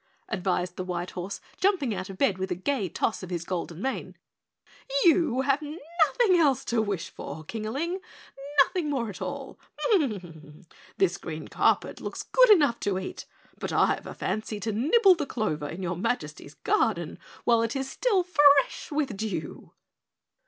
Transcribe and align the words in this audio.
advised 0.29 0.77
the 0.77 0.83
white 0.83 1.11
horse, 1.11 1.39
jumping 1.57 1.93
out 1.93 2.09
of 2.09 2.17
bed 2.17 2.39
with 2.39 2.49
a 2.49 2.55
gay 2.55 2.89
toss 2.89 3.21
of 3.21 3.29
his 3.29 3.43
golden 3.45 3.79
mane. 3.83 4.17
"You 5.05 5.41
have 5.41 5.61
nothing 5.61 6.37
else 6.37 6.65
to 6.65 6.81
wish 6.81 7.11
for, 7.11 7.43
Kingaling, 7.43 7.99
nothing 8.63 8.89
more 8.89 9.09
at 9.09 9.21
all! 9.21 9.59
M 9.93 9.99
mmm, 10.09 10.65
this 10.97 11.19
green 11.19 11.49
carpet 11.49 12.01
looks 12.01 12.23
good 12.23 12.49
enough 12.49 12.79
to 12.79 12.97
eat, 12.97 13.27
but 13.59 13.71
I've 13.71 14.07
a 14.07 14.15
fancy 14.15 14.59
to 14.61 14.71
nibble 14.71 15.13
the 15.13 15.27
clover 15.27 15.69
in 15.69 15.83
Your 15.83 15.95
Majesty's 15.95 16.55
garden 16.55 17.19
while 17.43 17.61
it 17.61 17.75
is 17.75 17.87
still 17.87 18.23
fresh 18.23 18.91
with 18.91 19.15
dew." 19.15 19.71